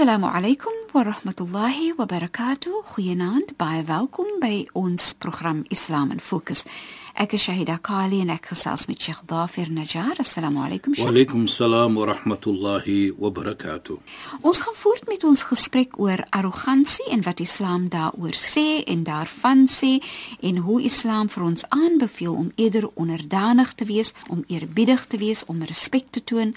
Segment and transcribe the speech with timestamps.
[0.00, 2.72] Assalamu alaykum wa rahmatullahi wa barakatuh.
[2.94, 6.64] Goeienaand, baie welkom by ons program Islam in Fokus.
[7.12, 10.16] Ek is Shahida Kali en ek gesels met Sheikh Dafir Najjar.
[10.24, 10.96] Assalamu alaykum.
[10.96, 14.00] Wa alaykum salaam wa rahmatullahi wa barakatuh.
[14.40, 19.68] Ons gaan voort met ons gesprek oor arrogansie en wat Islam daaroor sê en daarvan
[19.68, 19.98] sê
[20.40, 25.44] en hoe Islam vir ons aanbeveel om eerder onderdanig te wees, om eerbiedig te wees,
[25.44, 26.56] om respek te toon,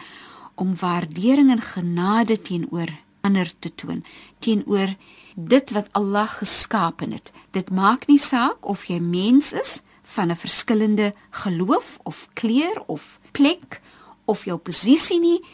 [0.55, 4.04] om waardering en genade teenoor ander te toon
[4.38, 4.94] teenoor
[5.34, 7.32] dit wat Allah geskaap het.
[7.50, 13.18] Dit maak nie saak of jy mens is van 'n verskillende geloof of kleur of
[13.32, 13.80] plek
[14.24, 15.44] of jou posisie nie.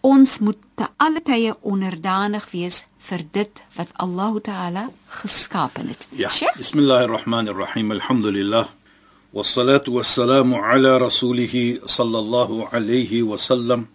[0.00, 6.08] Ons moet te alle tye onderdanig wees vir dit wat Allah Taala geskaap het.
[6.10, 6.30] Ja.
[6.56, 7.90] Bismillahirrahmanirrahim.
[7.90, 8.68] Alhamdulillah.
[9.32, 13.86] والصلاه والسلام على رسوله صلى الله عليه وسلم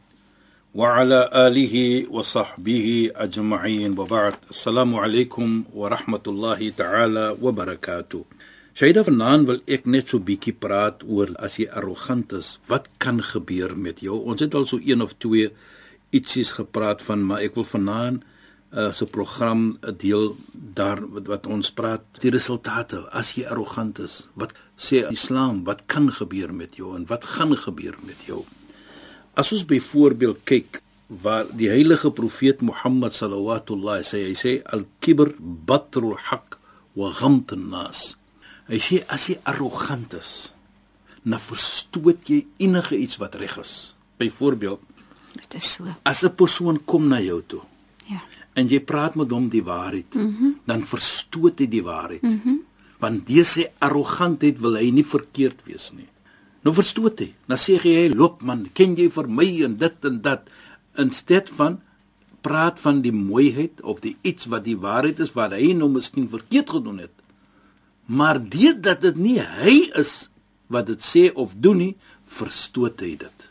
[0.75, 1.75] وعلى آله
[2.11, 8.23] وصحبه أجمعين وبعد السلام عليكم ورحمة الله تعالى وبركاته
[8.75, 13.21] Shaida vanaand wil ek net so bietjie praat oor as jy arrogant is, wat kan
[13.23, 14.17] gebeur met jou?
[14.27, 15.47] Ons het al so een of twee
[16.11, 18.25] ietsies gepraat van, maar ek wil vanaand
[18.75, 23.47] uh, so 'n program 'n deel daar wat, wat ons praat die resultate as jy
[23.47, 24.27] arrogant is.
[24.35, 28.43] Wat sê Islam, wat kan gebeur met jou en wat gaan gebeur met jou?
[29.40, 30.82] As ons byvoorbeeld kyk
[31.24, 36.58] waar die heilige profeet Mohammed sallallahu sê hy sê al-kibr batrul haq
[36.98, 38.16] wa ghamt an-nas.
[38.68, 40.52] Hy sê as jy arrogant is,
[41.24, 43.96] dan verstoot jy enige iets wat reg is.
[44.20, 44.82] Byvoorbeeld,
[45.40, 45.88] dit is so.
[46.04, 47.62] As 'n persoon kom na jou toe.
[48.06, 48.20] Ja.
[48.54, 50.52] En jy praat met hom die waarheid, mm -hmm.
[50.66, 52.22] dan verstoot hy die waarheid.
[52.22, 52.60] Mm -hmm.
[52.98, 56.09] Want dese arrogantheid wil hy nie verkeerd wees nie.
[56.62, 57.32] Nou verstoot hy.
[57.48, 60.48] Dan sê hy, "Loop man, ken jy vir my en dit en dat."
[60.96, 61.80] In steed van
[62.40, 66.28] praat van die mooiheid of die iets wat die waarheid is wat hy nou miskien
[66.28, 67.12] verkeerd gedoen het.
[68.06, 70.30] Maar dit dat dit nie hy is
[70.66, 73.46] wat dit sê of doen nie, verstoot hy dit.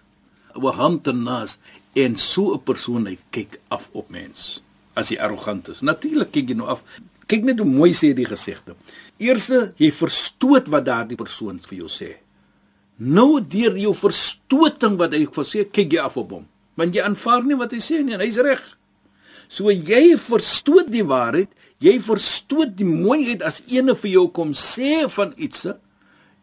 [0.55, 1.59] Wa hamtannas
[1.93, 4.61] en so 'n persoon hy kyk af op mens
[4.95, 5.81] as hy arrogant is.
[5.81, 6.83] Natuurlik kyk jy nou af.
[7.27, 8.75] Kyk net hoe mooi sê die gesegde.
[9.17, 12.17] Eerste, jy verstoot wat daardie persoon vir jou sê.
[12.99, 16.45] Nou deur jou verstoting wat hy sê, kyk jy af op hom.
[16.75, 18.59] Want jy aanvaar nie wat hy sê nie en hy's reg.
[19.47, 21.49] So jy verstoot die waarheid,
[21.79, 25.69] jy verstoot die mooiheid as ene vir jou kom sê van iets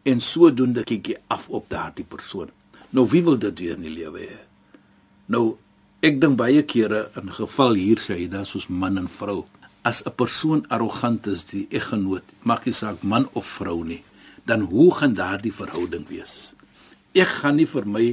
[0.07, 2.49] en sodoende kyk jy af op daardie persoon.
[2.89, 4.41] Nou wie wil dit weer in die lewe hê?
[5.29, 5.59] Nou
[6.01, 9.45] ek dink baie kere in geval hier sê jy dat soos man en vrou
[9.85, 14.03] as 'n persoon arrogant is die eggenoot, maak nie saak man of vrou nie
[14.47, 16.55] dan hoe gaan daardie verhouding wees?
[17.17, 18.05] Ek gaan nie vir my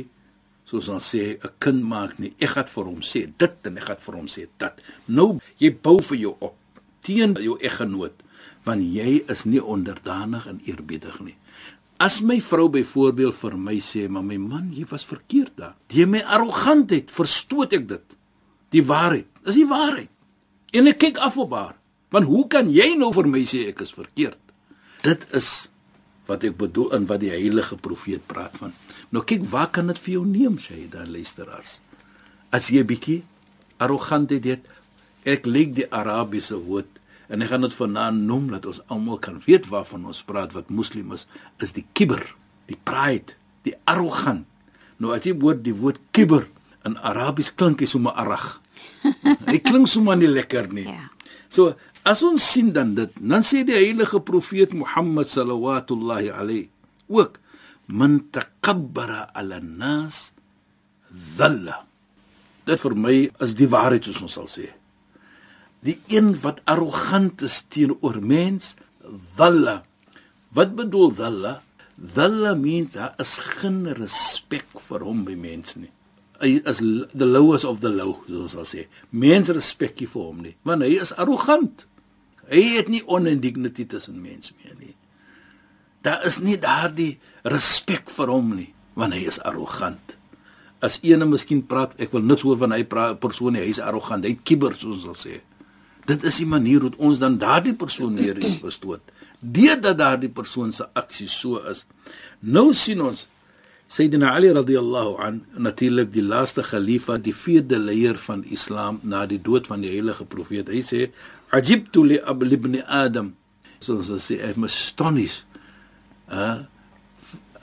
[0.64, 2.32] soos ons sê 'n kind maak nie.
[2.40, 4.80] Ek gaan vir hom sê dit en ek gaan vir hom sê dat.
[5.06, 6.56] Nou jy bou vir jou op
[7.02, 8.22] teen jou eggenoot
[8.64, 11.36] want jy is nie onderdanig en eerbiedig nie.
[12.00, 16.06] As my vrou byvoorbeeld vir my sê, "Maar my man, jy was verkeerd daar." Die
[16.06, 18.16] my arrogantheid, verstoot ek dit.
[18.70, 20.10] Die waarheid, is die waarheid.
[20.72, 21.76] En ek kyk af op haar.
[22.10, 24.38] Want hoe kan jy nou vir my sê ek is verkeerd?
[25.02, 25.70] Dit is
[26.28, 28.72] wat ek bedoel in wat die heilige profeet praat van.
[29.12, 31.78] Nou kyk, waar kan dit vir jou neem, sê dan luisteraars?
[32.54, 33.20] As jy bietjie
[33.82, 34.68] arrogant dit
[35.28, 37.00] ek lê die Arabiese woord
[37.32, 40.72] en ek gaan dit vanaand noem dat ons almal kan weet waarvan ons praat wat
[40.72, 41.26] moslim is,
[41.64, 42.22] is die kibber,
[42.68, 44.44] die pride, die arrogant.
[45.00, 46.46] Nou as jy woord die woord kibber
[46.84, 48.60] in Arabies klink hy sommer arag.
[49.48, 50.84] Hy klink sommer nie lekker nie.
[50.88, 51.08] Ja.
[51.52, 51.72] So
[52.04, 56.68] As ons sien dan dit, dan sê die heilige profeet Mohammed sallallahu alayhi
[57.08, 57.38] ook
[57.88, 60.32] man takabbara ala nas
[61.36, 61.86] dhalla.
[62.68, 63.14] Dit vir my
[63.44, 64.68] is die waarheid soos ons sal sê.
[65.84, 68.74] Die een wat arrogant is teenoor mens,
[69.36, 69.82] dhalla.
[70.52, 71.54] Wat bedoel dhalla?
[71.96, 75.92] Dhalla means daar is geen respek vir hom by mense nie.
[76.40, 76.80] Hy is
[77.14, 78.86] the lowest of the low, soos ons sal sê.
[79.12, 81.86] Mense respek nie vir hom nie, want hy is arrogant.
[82.50, 84.94] Hy het nie onendignity tussen mens meer nie.
[86.04, 87.14] Daar is nie daardie
[87.48, 90.18] respek vir hom nie, want hy is arrogant.
[90.84, 94.26] As ene miskien praat, ek wil niks hoor van hy praat persoon nie, hy's arrogant,
[94.28, 95.40] hy't kibber soos ons sal sê.
[96.04, 99.14] Dit is die manier hoe ons dan daardie persoon weer verstoot.
[99.40, 101.86] Deurdat daardie persoon se aksie so is.
[102.44, 103.28] Nou sien ons
[103.94, 109.38] Sayyidina Ali radhiyallahu an natuurlik die laaste khalifa, die vierde leier van Islam na die
[109.38, 110.72] dood van die heilige profeet.
[110.72, 111.00] Hy sê
[111.56, 112.18] ajibtu li
[112.56, 113.34] ibn Adam.
[113.80, 115.44] So as sê I'm astonished.
[116.28, 116.64] Uh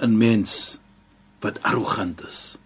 [0.01, 0.79] 'n mens
[1.39, 2.57] wat arrogant is.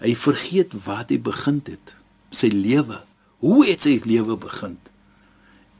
[0.00, 1.94] Hy vergeet waar hy begin het.
[2.30, 3.02] Sy lewe.
[3.44, 4.78] Hoe het sy lewe begin?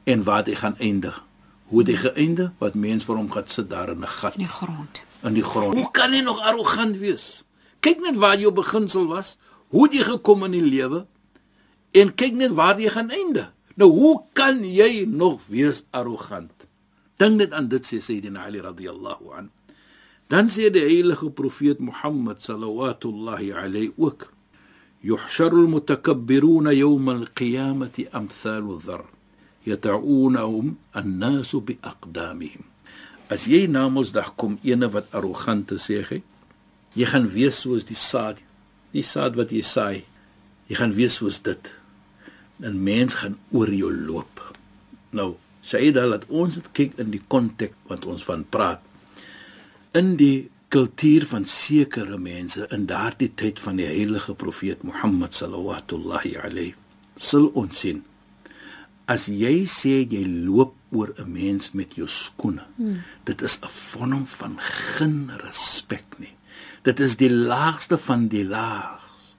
[0.04, 1.24] En waar hy gaan eindig?
[1.72, 2.52] Hoe het hy geëindig?
[2.58, 4.34] Wat mens vir hom gaan sit daar in 'n gat.
[4.34, 5.76] In die grond in die grond.
[5.76, 7.42] Hoe kan jy nog arrogant wees?
[7.84, 9.36] Kyk net waar jou beginsel was.
[9.72, 11.04] Hoe jy gekom in die lewe?
[11.96, 13.50] En kyk net waar jy gaan einde.
[13.80, 16.66] Nou hoe kan jy nog wees arrogant?
[17.16, 19.48] Dink net aan dit sê Sayyidina Ali radhiyallahu an.
[20.28, 24.28] Dan sê die heilige profeet Mohammed sallallahu alayhi ook:
[25.00, 29.08] "Yuhsharu al-mutakabbiruna yawm al-qiyamati amthal adh-dharr,
[29.64, 32.68] yata'unahum an-nasu bi aqdamihim."
[33.32, 36.22] As jy na Mondsdag kom ene wat arrogant is, sê hy,
[36.92, 38.44] jy gaan wees soos die saad,
[38.92, 40.04] die saad wat jy saai.
[40.68, 41.79] Jy gaan wees soos dit.
[42.62, 44.52] 'n Mens gaan oor jou loop.
[45.10, 45.36] Nou,
[45.70, 48.80] dit dat ons dit kyk in die konteks wat ons van praat.
[49.92, 56.36] In die kultuur van sekere mense in daardie tyd van die heilige profeet Mohammed sallallahu
[56.42, 56.74] alayhi
[57.16, 58.04] sal ons sien
[59.10, 62.64] as jy sê jy loop oor 'n mens met jou skoene.
[62.76, 63.02] Hmm.
[63.24, 66.34] Dit is 'n vorm van geen respek nie.
[66.82, 69.34] Dit is die laagste van die laags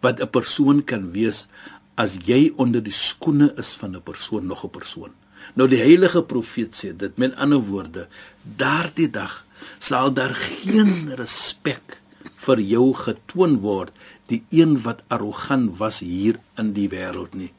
[0.00, 1.48] wat 'n persoon kan wees
[2.00, 5.12] as jy onder die skoene is van 'n persoon nog 'n persoon.
[5.54, 8.08] Nou die heilige profeet sê dit met ander woorde,
[8.56, 9.44] daardie dag
[9.78, 12.00] sal daar geen respek
[12.44, 13.92] vir jou getoon word
[14.26, 17.52] die een wat arrogant was hier in die wêreld nie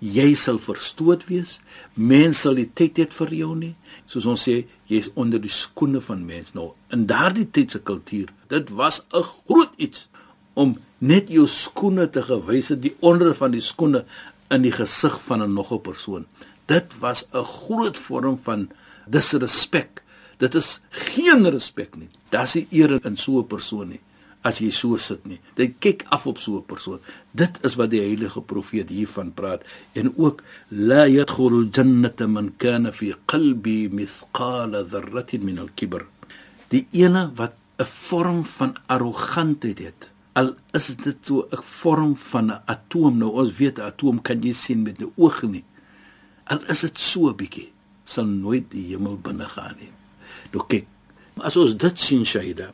[0.00, 1.56] jy sal verstoot wees.
[1.94, 3.74] Mense sal die tyd hê vir jou nie.
[4.10, 6.72] Soos ons sê, jy's onder die skoene van mense nou.
[6.92, 10.08] In daardie tyd se kultuur, dit was 'n groot iets
[10.56, 14.04] om net jou skoene te gewys het, die onder van die skoene
[14.52, 16.26] in die gesig van 'n nog 'n persoon.
[16.66, 18.68] Dit was 'n groot vorm van
[19.06, 20.02] disrespek.
[20.38, 22.08] Dit is geen respek nie.
[22.30, 24.00] Daar's nie eer in so 'n persoon nie
[24.46, 25.38] as jy so sit nie.
[25.58, 27.00] Jy kyk af op so 'n persoon.
[27.32, 29.62] Dit is wat die heilige profeet hiervan praat
[29.94, 36.06] en ook la yadkhulul jannata man kana fi qalbi mithqala dharratin min al-kibr.
[36.68, 40.15] Die ene wat 'n vorm van arrogantheid het.
[40.36, 43.18] Al is dit so 'n vorm van 'n atoom.
[43.18, 45.64] Nou ons weet 'n atoom kan jy sien met 'n oog nie.
[46.44, 47.72] Al is dit so 'n bietjie,
[48.04, 49.92] sal nooit die hemel binne gaan nie.
[50.52, 50.86] Nou kyk,
[51.40, 52.72] as ons dit sien Shaida,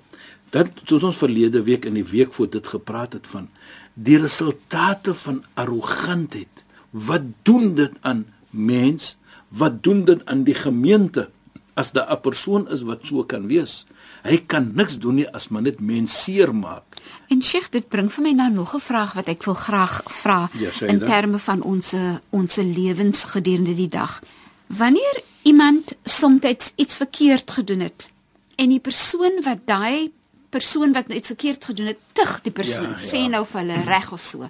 [0.53, 3.49] Dat soos ons verlede week in die week voor dit gepraat het van
[3.95, 6.65] die resultate van arrogantheid.
[6.91, 9.17] Wat doen dit aan mens?
[9.49, 11.31] Wat doen dit aan die gemeente
[11.75, 13.87] as daar 'n persoon is wat so kan wees?
[14.23, 16.92] Hy kan niks doen nie as maar net mens seermaak.
[17.29, 20.49] En Sheikh, dit bring vir my nou nog 'n vraag wat ek wil graag vra
[20.53, 21.95] ja, in terme van ons
[22.31, 24.23] ons lewens gedurende die dag.
[24.67, 26.41] Wanneer iemand soms
[26.75, 28.09] iets verkeerd gedoen het
[28.57, 30.13] en die persoon wat daai
[30.53, 33.33] persoon wat iets verkeerd gedoen het, tug die persoon, ja, sê ja.
[33.33, 34.49] nou vir hulle reg of so.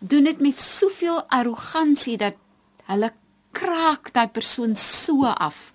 [0.00, 2.38] Doen dit met soveel arrogansie dat
[2.88, 3.12] hulle
[3.52, 5.70] kraak daai persoon so af.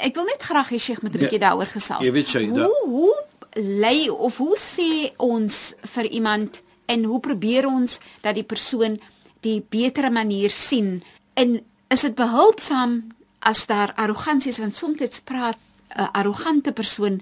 [0.00, 2.04] Ek wil net graag hê Sheikh moet 'n bietjie ja, daaroor gesels.
[2.04, 3.14] Jy weet jy hoe, hoe
[3.54, 8.98] lei of hoe sê ons vir iemand en hoe probeer ons dat die persoon
[9.40, 11.02] die betere manier sien
[11.34, 13.00] en is dit behulpsaam
[13.40, 15.58] as daar arrogansie is want soms praat
[15.96, 17.20] 'n arrogante persoon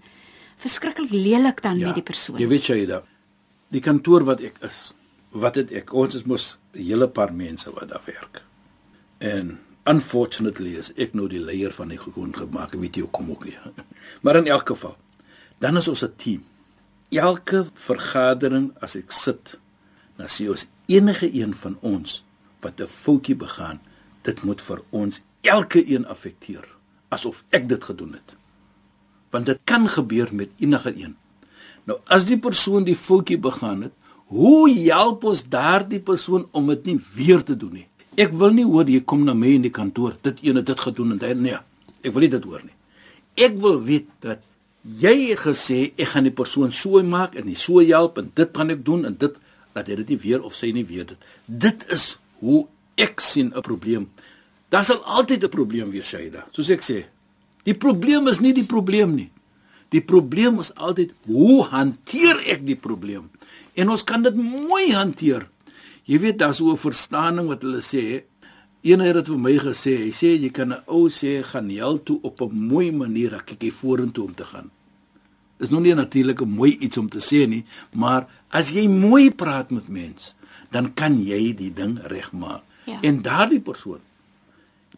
[0.57, 2.39] verskriklik lelik dan ja, met die persoon.
[2.41, 3.03] Jy weet jy da.
[3.71, 4.93] Die kantoor wat ek is,
[5.31, 5.93] wat het ek?
[5.93, 8.45] Ons is mos 'n hele paar mense wat daar werk.
[9.19, 13.45] En unfortunately is ek nou die leier van die gekoon gemaak, weet jy hoekom ook
[13.45, 13.59] nie.
[14.23, 14.97] Maar in elk geval,
[15.59, 16.45] dan is ons 'n team.
[17.11, 19.59] Elke vergadering as ek sit,
[20.17, 22.25] dan sien ons enige een van ons
[22.61, 23.81] wat 'n foutjie begaan,
[24.23, 26.65] dit moet vir ons elke een affekteer
[27.09, 28.37] asof ek dit gedoen het
[29.31, 31.17] want dit kan gebeur met enige een.
[31.85, 33.93] Nou as die persoon die foutjie begaan het,
[34.33, 37.87] hoe help ons daardie persoon om dit nie weer te doen nie?
[38.17, 40.81] Ek wil nie hoor jy kom na my in die kantoor, dit een het dit
[40.81, 41.61] gedoen en hy nee,
[42.03, 42.75] ek wil nie dit hoor nie.
[43.45, 44.41] Ek wil weet dat
[45.01, 48.71] jy het gesê ek gaan die persoon so maak en so help en dit gaan
[48.71, 49.35] ek doen en dit
[49.75, 51.19] dat hy dit nie weer of sy nie weer dit.
[51.47, 52.67] Dit is hoe
[52.97, 54.11] ek sien 'n probleem.
[54.71, 56.47] Daar sal altyd 'n probleem wees, Shaida.
[56.53, 57.07] Soos ek sê,
[57.69, 59.29] Die probleem is nie die probleem nie.
[59.93, 63.29] Die probleem is altyd hoe hanteer ek die probleem?
[63.77, 65.47] En ons kan dit mooi hanteer.
[66.09, 68.25] Jy weet daar's so 'n verstaaning wat hulle sê.
[68.83, 69.95] Een het dit vir my gesê.
[70.07, 73.59] Hy sê jy kan 'n ou sê gaan hel toe op 'n mooi manier, ek
[73.59, 74.71] kyk vorentoe om te gaan.
[75.59, 79.31] Is nog nie natuurlik 'n mooi iets om te sê nie, maar as jy mooi
[79.31, 80.37] praat met mens,
[80.71, 82.63] dan kan jy die ding regmaak.
[82.85, 83.01] Ja.
[83.01, 84.01] En daardie persoon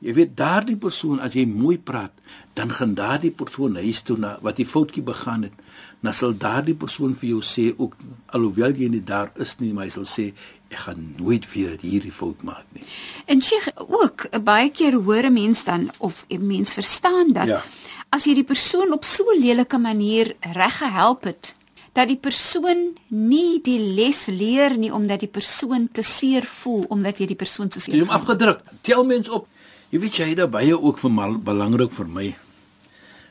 [0.00, 2.14] Jy weet daardie persoon as jy mooi praat,
[2.56, 5.56] dan gaan daardie persoon huis toe na wat die foutjie begaan het.
[6.00, 7.98] Dan sal daardie persoon vir jou sê ook
[8.36, 10.30] alhoewel jy nie daar is nie, maar hy sal sê
[10.70, 12.86] ek gaan nooit weer hierdie fout maak nie.
[13.28, 17.62] En Sheikh ook baie keer hoor 'n mens dan of 'n mens verstaan dat Ja.
[18.10, 21.54] As jy die persoon op so 'n lelike manier reg gehelp het
[21.92, 27.18] dat die persoon nie die les leer nie omdat die persoon te seer voel omdat
[27.18, 28.62] jy die persoon so Jy seer hom afgedruk.
[28.82, 29.48] Tel mens op.
[29.90, 32.36] Jy weet jy daar baie ook vir mal, belangrik vir my.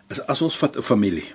[0.10, 1.28] Is as ons vat 'n familie.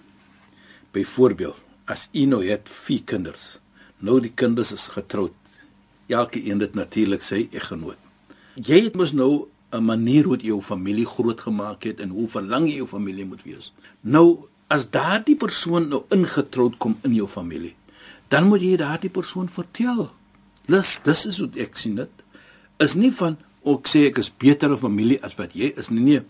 [0.93, 3.59] Byvoorbeeld, as u nou het vier kinders.
[3.99, 5.33] Nou die kinders is getroud.
[6.07, 7.97] Elke een dit natuurlik sy eggenoot.
[8.55, 12.69] Jy het mos nou 'n manier hoe jy jou familie grootgemaak het en hoe verlang
[12.69, 13.73] jy jou familie moet wees.
[14.00, 17.75] Nou as daardie persoon nou ingetroud kom in jou familie,
[18.28, 20.11] dan moet jy daardie persoon vertel.
[20.66, 22.25] Dis dis is hoe ek sien dit.
[22.78, 26.00] Is nie van ek sê ek is beter 'n familie as wat jy is nie.
[26.00, 26.23] Nee.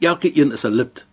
[0.00, 1.06] Elke een is 'n lid.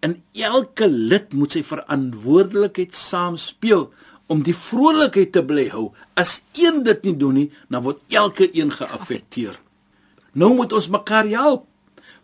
[0.00, 3.90] En elke lid moet sy verantwoordelikheid saam speel
[4.26, 5.90] om die vrolikheid te bly hou.
[6.14, 9.58] As een dit nie doen nie, dan word elke een geaffekteer.
[10.32, 11.66] Nou moet ons mekaar help.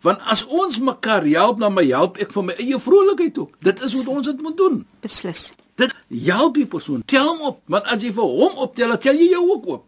[0.04, 3.56] Want as ons mekaar help, dan my help ek vir my eie vrolikheid ook.
[3.64, 4.82] Dit is hoe ons dit moet doen.
[5.00, 5.52] beslis.
[5.76, 7.02] Dit help die persoon.
[7.04, 9.84] Tel hom op, want as jy vir hom optel, tel jy jou ook op.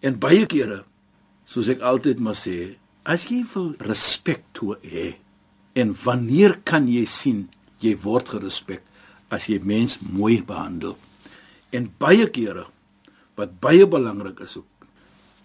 [0.00, 0.84] En baie kere,
[1.44, 5.16] soos ek altyd maar sê, as jy wil respek toe hê,
[5.76, 7.44] en wanneer kan jy sien
[7.84, 8.82] jy word gerespek
[9.28, 10.96] as jy mens mooi behandel?
[11.76, 12.64] En baie kere
[13.36, 14.88] wat baie belangrik is ook.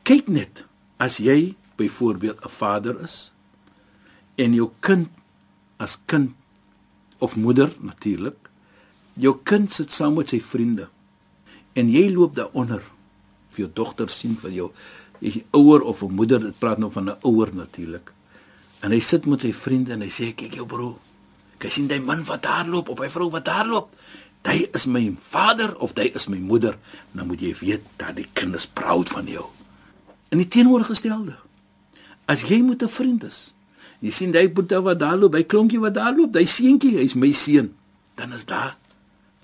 [0.08, 0.64] Kyk net
[1.02, 3.34] as jy byvoorbeeld 'n vader is
[4.36, 5.10] en jou kind
[5.78, 6.32] as kind
[7.18, 8.50] of moeder natuurlik
[9.14, 10.90] jou kind sit saam met sy vriende
[11.74, 12.82] en jy loop daaronder
[13.50, 14.72] vir jou dogter sien van jou
[15.20, 18.14] jy ouer of 'n moeder dit praat nou van 'n ouer natuurlik
[18.82, 20.98] en hy sit met sy vriende en hy sê kyk jou broer
[21.58, 23.96] kyk sien jy man wat daar loop op hy vrou wat daar loop
[24.48, 26.78] hy is my vader of hy is my moeder
[27.14, 29.46] dan moet jy weet dat die kind is proud van jou.
[30.34, 31.38] In die teenoorgestelde
[32.28, 33.54] as jy met 'n vriend is
[34.02, 37.16] jy sien hy boeta wat daar loop hy klonkie wat daar loop hy seentjie hy's
[37.16, 37.74] my seun
[38.16, 38.78] dan is daar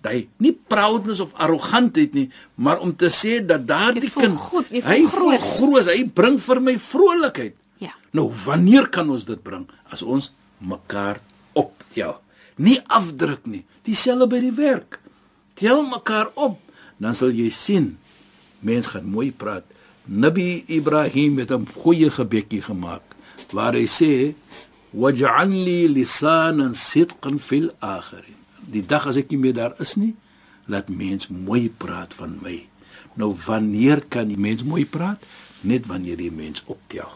[0.07, 4.99] hy nie proudness of arrogantheid nie, maar om te sê dat daardie kind goed, hy
[5.09, 5.43] groot.
[5.57, 7.57] groot, hy bring vir my vrolikheid.
[7.83, 7.93] Ja.
[8.15, 11.21] Nou wanneer kan ons dit bring as ons mekaar
[11.57, 12.17] optel?
[12.57, 13.63] Nie afdruk nie.
[13.85, 14.99] Dieselfde by die werk.
[15.57, 16.59] Tel mekaar op,
[17.01, 17.95] dan sal jy sien
[18.65, 19.65] mens gaan mooi praat.
[20.07, 23.03] Nabi Ibrahim het 'n goeie gebedjie gemaak
[23.51, 24.35] waar hy sê
[24.95, 28.39] waj'al li lisanan sidqan fil akhirin.
[28.71, 30.15] Die dag as ek nie meer daar is nie,
[30.65, 32.67] laat mens mooi praat van my.
[33.15, 35.19] Nou wanneer kan die mens mooi praat?
[35.61, 37.11] Net wanneer jy mens optel.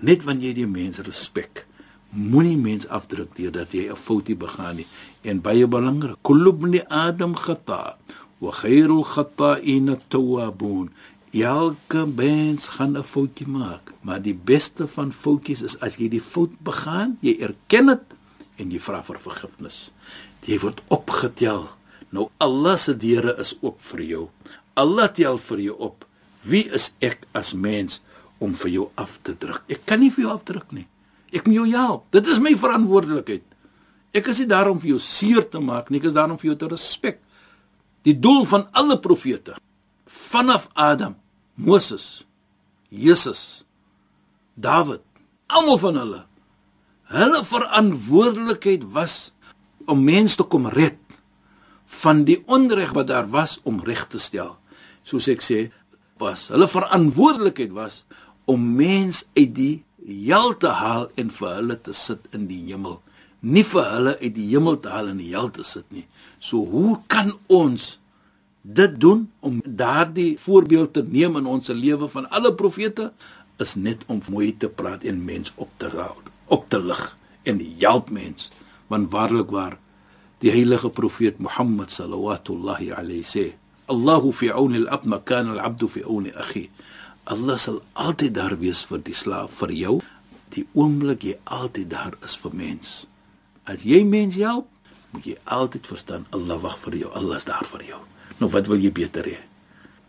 [0.00, 1.66] Net wanneer jy mens respek.
[2.10, 4.86] Moenie mens afdruk deurdat jy 'n foutie begaan nie.
[5.22, 7.96] En baie belangrik, kulubni adam khata
[8.38, 10.90] wa khairul khata'in at-tawwabun.
[11.32, 16.20] Elke mens gaan 'n foutjie maak, maar die beste van foutjies is as jy die
[16.20, 18.02] fout begaan, jy erken dit
[18.56, 19.92] en jy vra vir vergifnis.
[20.44, 21.68] Jy word opgetel.
[22.10, 24.28] Nou Allah se deure is oop vir jou.
[24.74, 26.04] Allah tel vir jou op.
[26.42, 28.02] Wie is ek as mens
[28.38, 29.62] om vir jou af te druk?
[29.68, 30.86] Ek kan nie vir jou afdruk nie.
[31.32, 32.04] Ek moet jou help.
[32.10, 33.42] Dit is my verantwoordelikheid.
[34.12, 36.36] Ek is nie daar om vir jou seer te maak nie, ek is daar om
[36.36, 37.20] vir jou te respek.
[38.04, 39.56] Die doel van alle profete
[40.04, 41.16] vanaf Adam,
[41.54, 42.24] Moses,
[42.88, 43.64] Jesus,
[44.54, 45.02] Dawid,
[45.52, 46.22] almal van hulle.
[47.12, 49.32] Hulle verantwoordelikheid was
[49.90, 50.98] om mense te kom red
[52.02, 54.56] van die onreg wat daar was om reg te stel.
[55.04, 55.66] Soos ek sê,
[56.20, 58.02] was hulle verantwoordelikheid was
[58.48, 59.74] om mens uit die
[60.26, 63.00] hel te haal en vir hulle te sit in die hemel.
[63.42, 66.06] Nie vir hulle uit die hemel te haal en in die hel te sit nie.
[66.38, 67.98] So hoe kan ons
[68.62, 73.12] dit doen om daardie voorbeeld te neem in ons lewe van alle profete
[73.62, 77.02] is net om mooi te praat en mens op te raak, op te lig
[77.42, 78.50] en help mens
[78.86, 79.78] want waarlik waar
[80.38, 83.46] die heilige profeet Mohammed sallallahu alayhi sê
[83.86, 86.70] Allahu fi auni al-abd ma kana al-abd fi auni akhi
[87.24, 90.00] Allah sal altyd daar wees vir die slaaf vir jou
[90.54, 93.06] die oomblik jy altyd daar is vir mens
[93.66, 94.70] as jy mens help
[95.12, 97.12] moet jy altyd verstaan Allah wag vir jou.
[97.18, 98.00] Allah is daar vir jou.
[98.38, 99.38] Nou wat wil jy beter hê?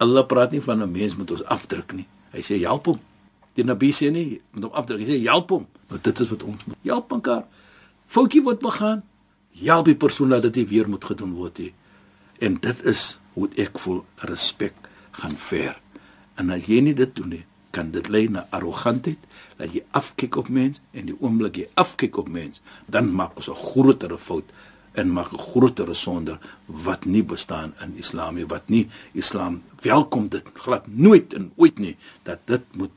[0.04, 2.08] Allah praat nie van 'n mens moet ons afdruk nie.
[2.32, 3.00] Hy sê help hom.
[3.54, 5.00] Die Nabi sê nie moet hom afdruk.
[5.00, 5.68] Hy sê help hom.
[5.88, 6.78] Want dit is wat ons moet.
[6.84, 7.46] Help mekaar.
[8.06, 9.04] Foutjie word begaan.
[9.64, 11.74] Help die persoon dat dit weer moet gedoen word nie.
[12.40, 14.74] En dit is hoe ek voel respek
[15.12, 15.80] gaan ver.
[16.36, 19.20] En as jy nie dit doen nie, kan dit lei na arrogantheid,
[19.58, 23.50] dat jy afkyk op mens en die oomblik jy afkyk op mens, dan maak ons
[23.50, 24.46] 'n groter fout
[24.94, 30.28] en maak 'n groter sonde wat nie bestaan in Islam nie, wat nie Islam welkom
[30.30, 32.92] dit glad nooit en ooit nie dat dit moet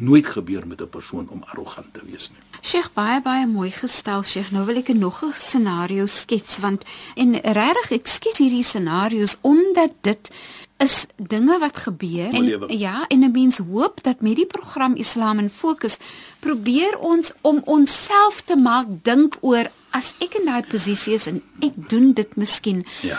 [0.00, 2.38] nooit gebeur met 'n persoon om arrogant te wees nie.
[2.62, 4.50] Sheikh baie baie mooi gestel Sheikh.
[4.50, 9.92] Nou wil ek nog 'n scenario skets want en regtig ek skets hierdie scenario's omdat
[10.00, 10.30] dit
[10.76, 15.38] is dinge wat gebeur en ja en 'n mens hoop dat met die program Islam
[15.38, 15.96] in Fokus
[16.38, 21.42] probeer ons om onsself te maak dink oor as ek in daai posisie is en
[21.62, 22.84] ek doen dit miskien.
[23.02, 23.18] Ja.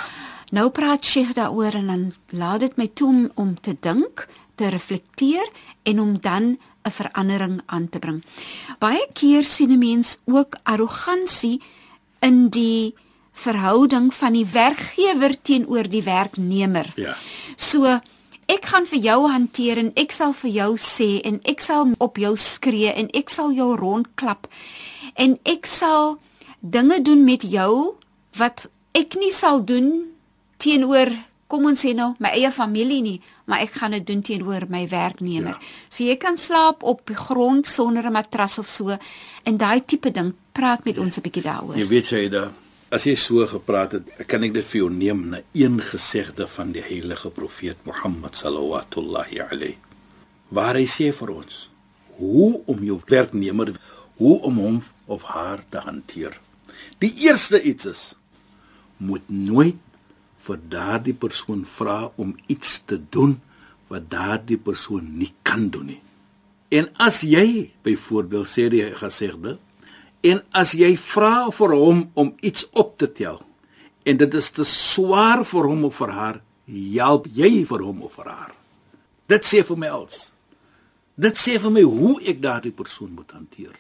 [0.51, 4.67] Nou praat Sheikh daaroor en dan laat dit my toe om, om te dink, te
[4.67, 5.47] reflekteer
[5.83, 8.23] en om dan 'n verandering aan te bring.
[8.79, 11.61] Baie keer sien 'n mens ook arrogansie
[12.19, 12.95] in die
[13.31, 16.91] verhouding van die werkgewer teenoor die werknemer.
[16.95, 17.15] Ja.
[17.55, 17.99] So
[18.45, 22.17] ek gaan vir jou hanteer en ek sal vir jou sê en ek sal op
[22.17, 24.47] jou skree en ek sal jou rondklap
[25.15, 26.19] en ek sal
[26.61, 27.97] dinge doen met jou
[28.37, 29.91] wat ek nie sal doen
[30.61, 31.09] teenoor
[31.51, 33.17] kom ons sê nou my eie familie nie
[33.49, 35.57] maar ek gaan dit doen teenoor my werknemer.
[35.57, 35.71] Ja.
[35.89, 38.95] So jy kan slaap op die grond sonder 'n matras of so
[39.43, 41.77] en daai tipe ding praat met ons 'n bietjie daaroor.
[41.77, 42.51] Jy weet jy da
[42.91, 46.71] as jy so gepraat het, kan ek dit vir jou neem na een gesegde van
[46.71, 48.85] die heilige profeet Mohammed sallallahu
[49.49, 49.77] alayhi
[50.49, 51.69] waar hy sê vir ons
[52.17, 53.73] hoe om jou werknemer
[54.17, 56.39] hoe om hom of haar te hanteer.
[57.03, 58.03] Die eerste iets is
[58.97, 59.79] moet nooit
[60.45, 63.37] vir daardie persoon vra om iets te doen
[63.91, 66.01] wat daardie persoon nie kan doen nie.
[66.71, 69.57] En as jy byvoorbeeld sê die gesegde
[70.23, 73.41] en as jy vra vir hom om iets op te tel
[74.07, 76.39] en dit is te swaar vir hom of vir haar,
[76.71, 78.53] help jy vir hom of vir haar.
[79.29, 80.31] Dit sê vir my als.
[81.15, 83.75] Dit sê vir my hoe ek daardie persoon moet hanteer.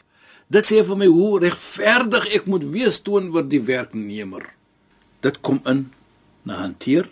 [0.51, 4.49] Dit sê vir my hoe regverdig ek moet wees teenoor die werknemer.
[5.23, 5.85] Dit kom in
[6.43, 7.07] na hanteer.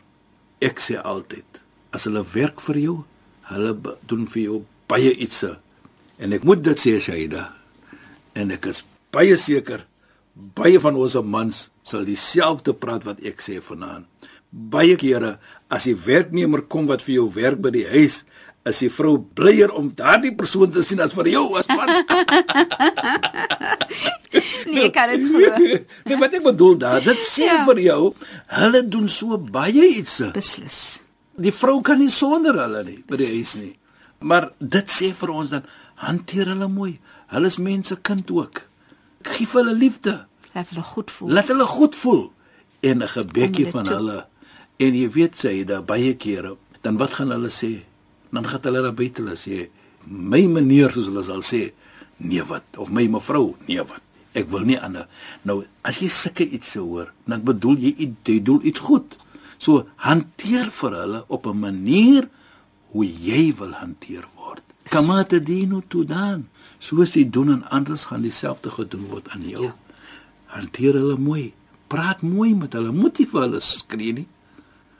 [0.59, 1.61] Ek sê altyd,
[1.95, 2.95] as hulle werk vir jou,
[3.47, 3.71] hulle
[4.09, 4.57] doen vir jou
[4.91, 5.53] baie ietsie.
[6.19, 7.45] En ek moet dit sê Shaida.
[8.35, 8.83] En ek is
[9.15, 9.85] baie seker
[10.55, 14.05] baie van ons mans sal dieselfde praat wat ek sê vanaand.
[14.49, 15.37] Baie kere
[15.69, 18.23] as die werknemer kom wat vir jou werk by die huis,
[18.67, 21.89] is die vrou blyer om daardie persoon te sien as vir jou as man.
[24.69, 25.51] nee, ek kan dit glo.
[26.09, 27.61] Nee, wat ek bedoel daar, dit sê ja.
[27.69, 28.01] vir jou,
[28.59, 30.19] hulle doen so baie iets.
[30.35, 30.79] Beslis.
[31.39, 33.75] Die vrou kan nie sonder hulle nie, by die huis nie.
[34.19, 35.63] Maar dit sê vir ons dan
[36.03, 36.97] hanteer hulle mooi.
[37.31, 38.65] Hulle is mense kind ook.
[39.27, 40.25] Geef hulle liefde.
[40.55, 41.31] Laat hulle goed voel.
[41.37, 42.25] Laat hulle goed voel.
[42.83, 43.95] En 'n gebedjie van toe.
[43.95, 44.25] hulle.
[44.77, 47.88] En jy weet sê daar baie kere, dan wat gaan hulle sê?
[48.29, 49.69] Dan gaan hulle na buite hulle sê,
[50.05, 51.71] "My meneer," soos hulle sal sê,
[52.17, 54.01] "nee wat?" of "My mevrou," "nee wat?"
[54.33, 55.07] Ek wil nie ander.
[55.43, 59.17] Nou, as jy sulke iets se hoor, dan bedoel jy jy doen iets goed.
[59.57, 62.29] So hanteer vir hulle op 'n manier
[62.91, 64.63] hoe jy wil hanteer word.
[64.89, 66.47] Kamate dinu tudan.
[66.79, 69.63] Soos jy doen en anders gaan dieselfde gedoen word aan jou.
[69.63, 69.75] Ja.
[70.45, 71.53] Hanteer hulle mooi.
[71.87, 72.91] Praat mooi met hulle.
[72.91, 74.27] Moet nie vir hulle skree nie.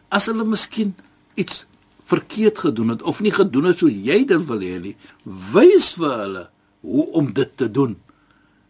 [0.10, 0.96] As hulle miskien
[1.36, 1.66] iets
[2.10, 4.96] verkeerd gedoen het of nie gedoen het soos jy dit wil hê nie,
[5.26, 6.46] wys vir hulle
[6.86, 7.98] hoe om dit te doen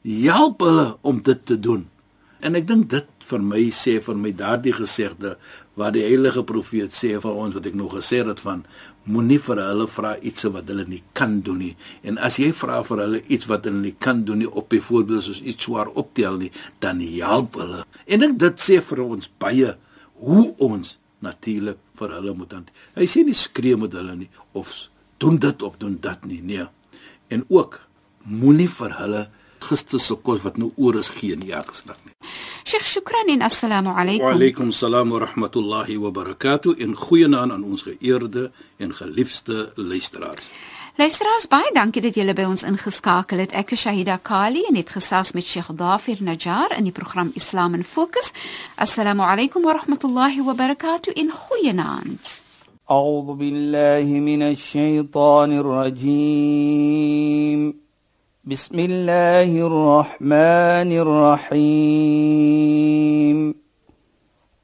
[0.04, 1.88] help hulle om dit te doen.
[2.40, 5.36] En ek dink dit vir my sê vir my daardie gesegde
[5.80, 8.64] wat die heilige profeet sê vir ons wat ek nog gesê het van
[9.10, 11.74] moenie vir hulle vra iets wat hulle nie kan doen nie.
[12.04, 15.26] En as jy vra vir hulle iets wat hulle nie kan doen nie op byvoorbeeld
[15.26, 17.84] soos iets swaar optel nie, dan help hulle.
[18.08, 19.76] En ek dit sê vir ons baie
[20.24, 22.66] hoe ons natuurlik vir hulle moet aan.
[22.96, 24.72] Hy sê nie skree met hulle nie of
[25.20, 26.66] doen dit of doen dat nie, nee.
[27.30, 27.82] En ook
[28.24, 29.28] moenie vir hulle
[29.60, 32.16] gister se kos wat nou oor is gee nie geslag nie.
[32.64, 34.26] Sheikh Shukran en assalamu alaykum.
[34.26, 40.50] Wa alaykum salaam wa rahmatullahi wa barakatuh en goeienaand aan ons geëerde en geliefde luisteraars.
[40.99, 43.53] Luisteraars, baie dankie dat julle by ons ingeskakel het.
[43.53, 47.75] Ek is Shahida Kali en het gesels met Sheikh Dafir Najjar in die program Islam
[47.75, 48.33] in Fokus.
[48.77, 52.43] Assalamu alaykum wa rahmatullahi wa barakatuh en goeienaand.
[52.91, 57.05] أعوذ بالله من الشيطان الرجيم
[58.45, 60.93] بسم الله الرحمن
[61.55, 62.45] الرحيم